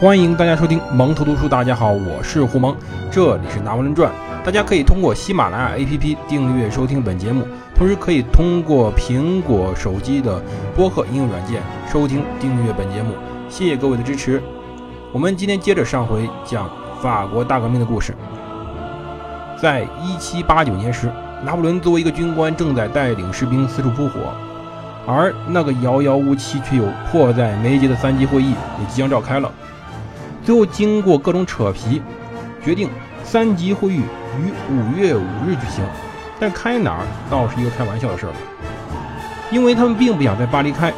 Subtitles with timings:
[0.00, 1.46] 欢迎大家收听蒙头读书。
[1.46, 2.74] 大家好，我是胡蒙，
[3.10, 4.10] 这里是拿破仑传。
[4.42, 7.46] 大家可以通过喜马拉雅 APP 订阅收听本节目，
[7.76, 10.42] 同时可以通过苹果手机的
[10.74, 13.12] 播客应用软件收听订阅本节目。
[13.50, 14.42] 谢谢各位的支持。
[15.12, 16.70] 我们今天接着上回讲
[17.02, 18.14] 法国大革命的故事。
[19.60, 21.12] 在一七八九年时，
[21.44, 24.32] 拿破仑作为一个军官，正在带领士兵四处扑火，
[25.06, 29.52] 而那个遥遥无期却又迫在眉睫的三级会议也即将召开了。
[30.50, 32.02] 最后，经过各种扯皮，
[32.60, 32.90] 决定
[33.22, 35.86] 三级会议于五月五日举行。
[36.40, 38.34] 但开哪儿倒是一个开玩笑的事了，
[39.52, 40.92] 因为他们并不想在巴黎开，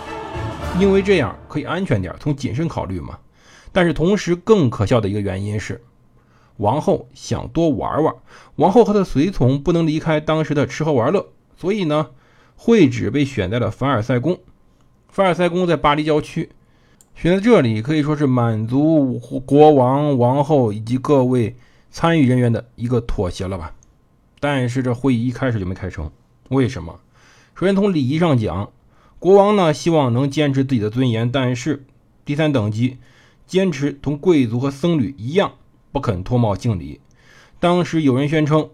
[0.81, 3.19] 因为这样可以安全点，从谨慎考虑嘛。
[3.73, 5.83] 但是同时更可笑的一个原因是，
[6.57, 8.15] 王后想多玩玩，
[8.57, 11.27] 王后和她随从不能离开当时的吃喝玩乐，
[11.59, 12.07] 所以呢，
[12.57, 14.39] 会址被选在了凡尔赛宫。
[15.11, 16.49] 凡尔赛宫在巴黎郊区。
[17.15, 21.55] 选在这里可以说是满足国王、王后以及各位
[21.91, 23.75] 参与人员的一个妥协了吧。
[24.41, 26.11] 但是这会议一开始就没开成，
[26.49, 26.99] 为什么？
[27.55, 28.71] 首先从礼仪上讲，
[29.21, 31.85] 国王呢希望能坚持自己的尊严，但是
[32.25, 32.99] 第三等级
[33.47, 35.53] 坚持同贵族和僧侣一样
[35.93, 37.01] 不肯脱帽敬礼。
[37.61, 38.71] 当时有人宣称，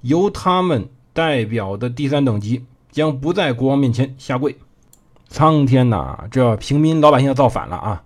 [0.00, 4.56] 由他们代表的第三等级将不在国王面前下跪。
[5.34, 8.04] 苍天呐，这平民老百姓要造反了啊！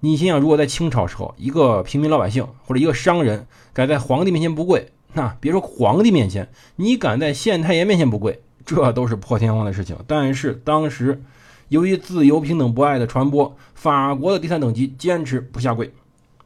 [0.00, 9.94] 你想想，如果在清朝时候，一个平民老百姓或者一个商人敢在皇帝面前不跪，那别说皇帝面前，你敢在县太爷面前不跪，这都是破天荒的事情。
[10.06, 11.22] 但是当时
[11.68, 15.92] 由于自由、平等、博爱的传播，法国的第三等级坚持不下跪，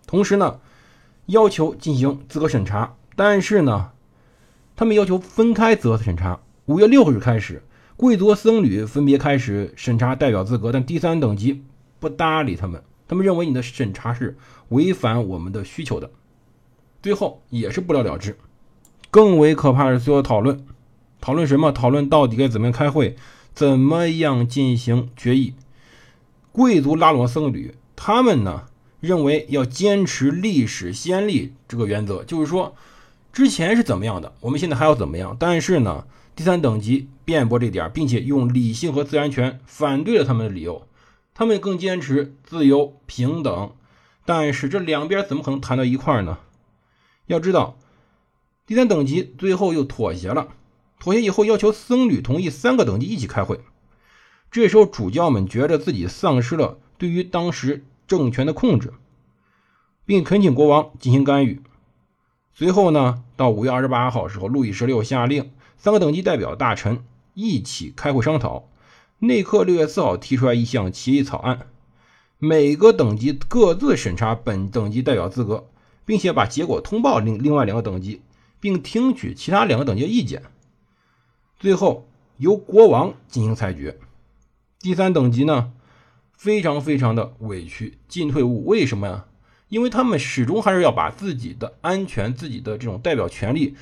[0.04, 0.58] 同时呢，
[1.26, 3.90] 要求进行资格审查，但是呢，
[4.74, 6.40] 他们要求分开资格审查。
[6.66, 7.62] 五月六日开始。
[8.02, 11.62] 贵族僧侣分别开始审查代表资格，但第三等级
[12.00, 14.36] 不搭理他们，他们认为你的审查是
[14.70, 16.10] 违反我们的需求的，
[17.00, 18.36] 最后也是不了了之。
[19.12, 20.66] 更为可怕的是，最后讨论，
[21.20, 21.70] 讨论什么？
[21.70, 23.14] 讨论到底该怎么样开会，
[23.54, 25.54] 怎么样进行决议？
[26.50, 28.64] 贵族拉拢僧侣，他们呢
[28.98, 32.74] 认为要坚持历史先例这个原则，就是说
[33.32, 35.36] 之前是怎么样的，我们现在还要怎么样？
[35.38, 36.04] 但是呢？
[36.34, 40.86] 第三等级辩驳这点，并且用理性和自然权反对了他们的理由。
[41.34, 43.72] 他们更坚持自由平等，
[44.24, 46.38] 但是这两边怎么可能谈到一块呢？
[47.26, 47.76] 要知道，
[48.66, 50.48] 第三等级最后又妥协了。
[50.98, 53.60] 妥协以后，要求僧侣同意三个等级一起开会。
[54.50, 58.92] 这时候，主教们觉得自己丧失了对于当时政权的控制，
[60.04, 61.62] 并恳请国王进行干预。
[62.54, 65.50] 随后呢，到五月二十八号时候，路易十六下令。
[65.82, 67.02] 三个等级代表大臣
[67.34, 68.68] 一起开会商讨。
[69.18, 71.66] 内克六月四号提出来一项协议草案，
[72.38, 75.66] 每个等级各自审查本等级代表资格，
[76.04, 78.22] 并且把结果通报另另外两个等级，
[78.60, 80.44] 并听取其他两个等级的意见。
[81.58, 82.06] 最后
[82.36, 83.98] 由国王进行裁决。
[84.78, 85.72] 第三等级呢，
[86.30, 88.66] 非常非常的委屈，进退无。
[88.66, 89.24] 为什么呀？
[89.68, 93.74] 因为他们始终还是要把自己的安全、自己的这种代表权利。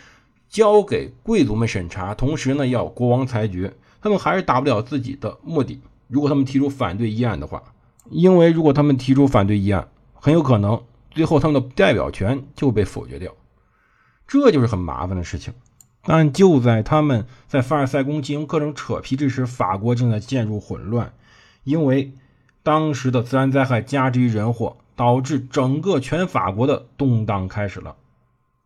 [0.50, 3.72] 交给贵族们审查，同时呢要国王裁决，
[4.02, 5.80] 他们还是达不了自己的目的。
[6.08, 7.62] 如果他们提出反对议案的话，
[8.10, 13.32] 因为如果他们提出反对议案，很有可能最后他们的代表权就被否决掉，
[14.26, 15.54] 这就是很麻烦的事情。
[16.02, 21.12] 但就在他们在凡尔赛宫进行各种扯皮之时，法国正在陷入混乱，
[21.62, 22.12] 因为
[22.62, 27.96] 当时的自然灾害加之于人祸，导致整个全法国的动荡开始了。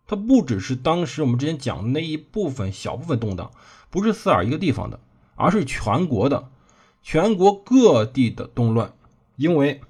[0.06, 3.50] 它不只是当时我们之前讲的那一部分小部分动荡，
[3.91, 5.00] 不是四耳一个地方的，
[5.34, 6.48] 而是全国的，
[7.03, 8.93] 全国各地的动乱。
[9.37, 9.81] 因为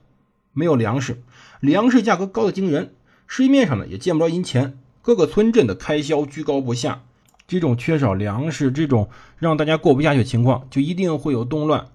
[0.53, 1.23] 没有粮食，
[1.61, 2.95] 粮食价格高的惊人，
[3.27, 7.03] 市面上呢也见不着银钱，各个村镇的开销居高不下。
[7.47, 11.89] 这种缺少粮食，这种让大家过不下去的情况，就一定会有动乱，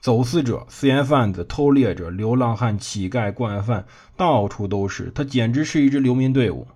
[0.00, 3.84] 走私者、私盐贩子、偷猎者、流浪汉、乞丐、惯犯，
[4.16, 5.12] 到处都是。
[5.14, 6.66] 它简直是一支流民队伍。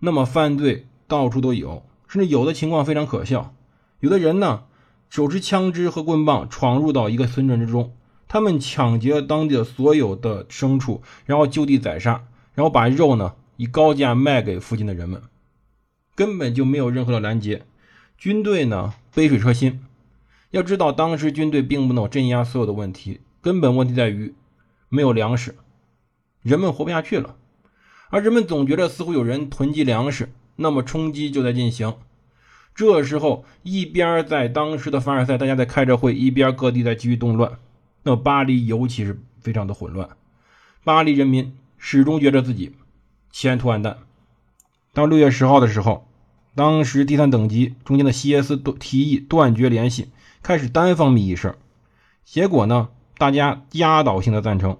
[0.00, 3.54] 那么犯罪到处都有，甚至有的情况非常可笑。
[4.00, 4.64] 有的人呢，
[5.08, 7.94] 手持枪支和棍棒闯入到一个村镇之中，
[8.28, 12.24] 他们抢劫当地的所有的牲畜，然后就地宰杀，
[12.54, 15.22] 然后把肉呢以高价卖给附近的人们，
[16.14, 17.62] 根本就没有任何的拦截。
[18.16, 19.80] 军队呢杯水车薪。
[20.50, 24.34] 要知道，当时军队并不能镇压所有的问题，根本问题在于
[24.88, 25.54] 没有粮食，
[26.42, 27.36] 人们活不下去了。
[28.10, 31.94] 而人们总觉得似乎有人囤积粮食，那么冲击就在进行。
[32.74, 37.58] 这时候，一边在当时的凡尔赛，大家在开着会，一边各地在继续动乱。
[38.02, 40.08] 那巴黎尤其是非常的混乱。
[40.82, 42.74] 巴黎人民始终觉得自己
[43.30, 43.98] 前途暗淡。
[44.92, 46.08] 到六月十号的时候，
[46.54, 50.08] 当时第三等级中间的西耶斯提议断绝联系，
[50.42, 51.56] 开始单方面议事。
[52.24, 54.78] 结果呢，大家压倒性的赞成。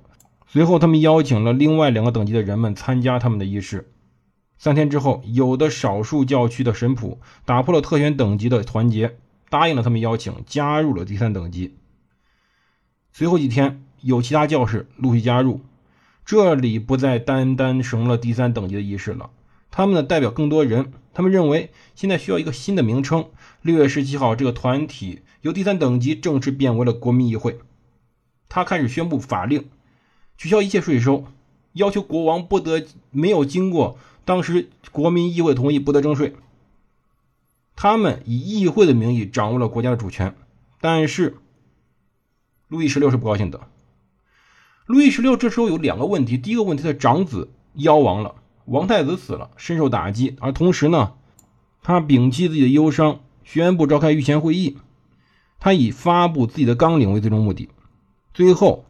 [0.53, 3.93] 随后，他们邀请了另外两个等级的人们参加他们的仪式。
[4.59, 9.17] 三天之后，有的少数教区的神仆打破了特权等级的团结，
[9.49, 11.77] 答应了他们邀请，加入了第三等级。
[13.13, 15.61] 随后几天，有其他教士陆续加入，
[16.25, 19.31] 这里不再单单成了第三等级的仪式了。
[19.71, 20.93] 他们呢，代表更多人。
[21.15, 23.27] 他们认为现在需要一个新的名称。
[23.63, 27.61] 六月十七号，这个团体由第三等级正式变为了国民议会。
[28.49, 29.69] 他开始宣布法令。
[30.41, 31.27] 取消一切税收，
[31.75, 36.35] 要求国王不得没有经过当时国民议会同意不得征税。
[37.77, 40.35] 他们以议会的名义掌握了国家的主权，
[40.81, 41.37] 但是
[42.69, 43.69] 路易十六是不高兴的。
[44.87, 51.13] 路易十六这时候有两个问题：第一个问题，他长子夭亡了，王太子死了，深受打击；而同时呢，
[51.83, 54.79] 他摒弃自己的忧伤，宣布召开御前会议，
[55.59, 57.69] 他以发布自己的纲领为最终目的。
[58.33, 58.87] 最后。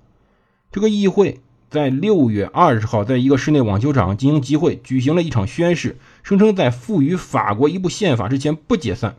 [0.72, 9.16] 这个议会在六月二十号，在一个室内网球场进行集会，举行了一场宣誓，声称在赋予法国一部宪法之前不解散。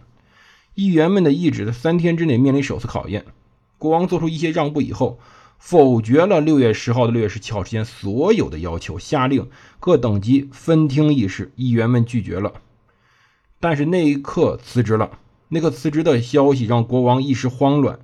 [0.76, 3.26] 议员们的意志在三天之内面临首次考验。
[3.78, 5.20] 国王做出一些让步以后，
[5.58, 9.50] 否决了六月十号到六月十七号之间所有的要求，下令
[9.82, 11.52] 各等级分听议事。
[11.58, 12.54] 议员们拒绝了，
[13.60, 15.20] 但是那一刻辞职了。
[15.50, 18.00] 那个辞职的消息让国王一时慌乱，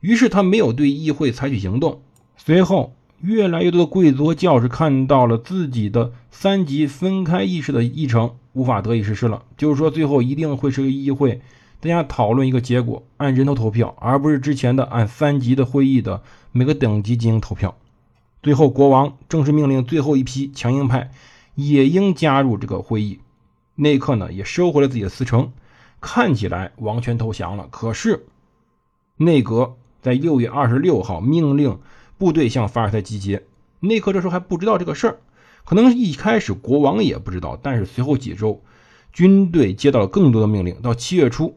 [0.00, 2.00] 于是他没有对议会采取行动。
[2.36, 9.44] 随后，越来越多的贵族和教士看到了自己的三级分开议事的议程无法得以实施了。
[9.56, 11.40] 就是说，最后一定会是个议会，
[11.78, 16.20] 大家讨论一个结果，按人头投票，而不是之前的按三级的会议的
[16.50, 17.76] 每个等级进行投票。
[18.42, 21.12] 最后，国王正式命令最后一批强硬派
[21.54, 23.20] 也应加入这个会议。
[23.76, 25.52] 内克呢，也收回了自己的辞呈，
[26.00, 27.68] 看起来王权投降了。
[27.70, 28.26] 可是，
[29.16, 31.78] 内阁在六月二十六号命令。
[32.22, 33.42] 部队向凡尔赛集结，
[33.80, 35.18] 内克这时候还不知道这个事儿，
[35.64, 38.62] 可能一开始国王也不知道，但是随后几周，
[39.12, 40.80] 军队接到了更多的命令。
[40.82, 41.56] 到七月初，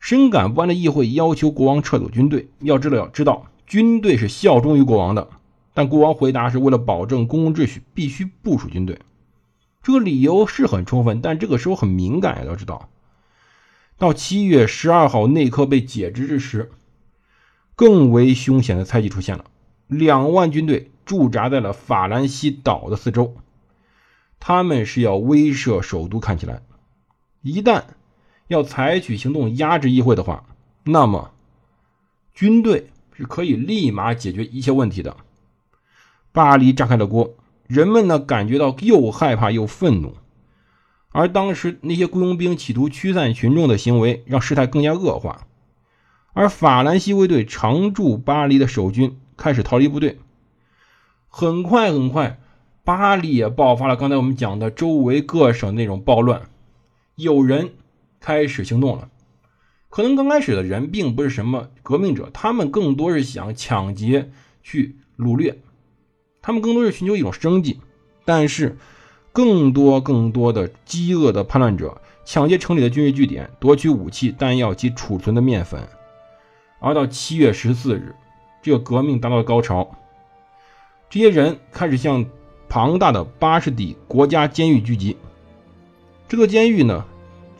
[0.00, 2.48] 深感不安的议会要求国王撤走军队。
[2.62, 5.28] 要知道，要知道，军队是效忠于国王的，
[5.72, 8.98] 但国王回答是为了保证公共秩序，必须部署军队。
[9.84, 12.44] 这个理由是很充分，但这个时候很敏感呀。
[12.44, 12.88] 要知道，
[13.96, 16.72] 到七月十二号内克被解职之时，
[17.76, 19.44] 更为凶险的猜忌出现了。
[19.86, 23.36] 两万军队驻扎在了法兰西岛的四周，
[24.40, 26.18] 他们是要威慑首都。
[26.18, 26.62] 看起来，
[27.42, 27.84] 一旦
[28.48, 30.44] 要采取行动压制议会的话，
[30.84, 31.30] 那么
[32.34, 35.16] 军队是可以立马解决一切问题的。
[36.32, 37.34] 巴黎炸开了锅，
[37.68, 40.16] 人们呢感觉到又害怕又愤怒，
[41.10, 45.46] 而当时那些雇佣兵企图驱散群众的行为，让事态更加恶化。
[46.32, 49.18] 而法兰西卫队常驻巴黎的守军。
[49.36, 50.18] 开始逃离部队，
[51.28, 52.38] 很快很快，
[52.84, 56.48] 巴黎也爆发了刚才我们讲的周围各省那种暴乱，
[57.16, 57.74] 有人
[58.20, 59.10] 开始行动了。
[59.90, 64.30] 可能刚开始的人并不是什么革命者，他们更多是想抢劫、
[64.62, 65.58] 去掳掠，
[66.40, 67.80] 他们更多是寻求一种生计。
[68.24, 68.76] 但是，
[69.32, 75.86] 更多更多的饥饿的叛乱者抢劫城里的军事据点，夺取武器、弹药及储存的面粉。
[76.80, 78.14] 而到七月十四日。
[78.66, 79.88] 这个革命达到了高潮，
[81.08, 82.26] 这些人开始向
[82.68, 85.16] 庞大的巴士底国家监狱聚集。
[86.26, 87.04] 这座监狱呢，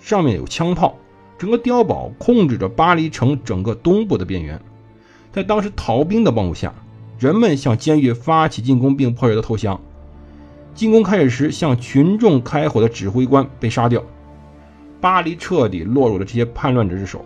[0.01, 0.97] 上面有枪炮，
[1.39, 4.61] 整个碉堡控制着巴黎城整个东部的边缘。
[5.31, 6.75] 在当时逃兵的帮助下，
[7.21, 9.81] 人们向监狱发起进攻，并迫使他投降。
[10.75, 14.03] 进攻开始时，向群众开火的指挥官被杀掉，
[15.01, 17.25] 巴黎彻底落入了这些叛乱者之手。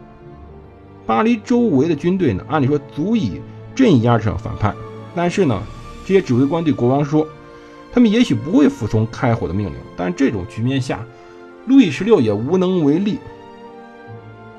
[1.06, 3.40] 巴黎周围的军队呢，按理说足以。
[3.80, 4.76] 镇压这场反叛，
[5.14, 5.62] 但是呢，
[6.04, 7.26] 这些指挥官对国王说，
[7.90, 9.74] 他们也许不会服从开火的命令。
[9.96, 11.02] 但这种局面下，
[11.66, 13.18] 路易十六也无能为力。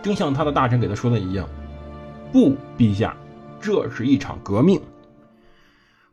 [0.01, 1.47] 正像他的大臣给他说的一样
[2.33, 3.15] ：“不，陛下，
[3.61, 4.81] 这是一场革命。”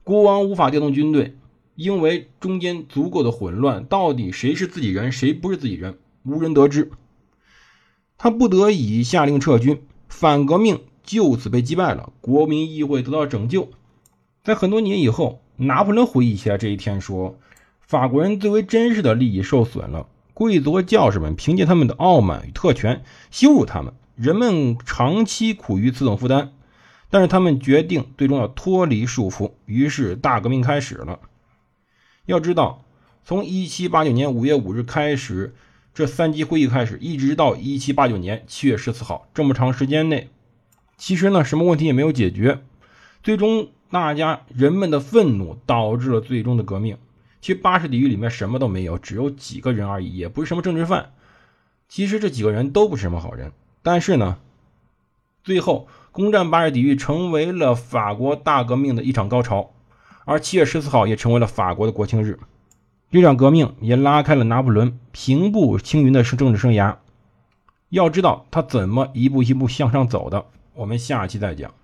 [0.05, 1.35] 国王无法调动军队，
[1.77, 6.91] 因为中间足够的混乱，到底谁是自己人，谁不是自己人，无人得知。
[8.19, 10.79] 他不得已下令撤军，反革命。
[11.09, 13.71] 就此被击败了，国民议会得到拯救。
[14.45, 17.39] 在很多年以后，拿破仑回忆起来这一天，说
[17.81, 26.53] ：“法国人最为珍视的利益受损了，贵族和教士们凭借他们的傲慢与特权羞辱他们，人们长期苦于此种负担。
[27.09, 31.21] 但是他们决定最终要脱离束缚，于是大革命开始了。
[32.27, 32.85] 要知道，
[33.25, 35.55] 从1789年5月5日开始，
[35.95, 40.29] 这三级会议开始，一直到1789年7月14号，这么长时间内，
[40.99, 42.61] 其实呢，什么问题也没有解决。
[43.23, 46.99] 最终，大家人们的愤怒导致了最终的革命。
[47.41, 51.13] 其实八十底狱里面什么都没有，只有几个人而已，也不是什么政治犯。
[51.89, 53.53] 其实这几个人都不是什么好人。
[53.83, 54.39] 但是呢，
[55.45, 59.71] 最后攻占巴士底狱成为了法国大革命的一场高潮。
[60.25, 62.39] 而七月十四号也成为了法国的国庆日，
[63.11, 66.97] 这场革命也拉开了拿破仑平步青云的政治生涯。
[67.89, 70.45] 要知道他怎么一步一步向上走的，
[70.79, 71.75] 我们下期再讲。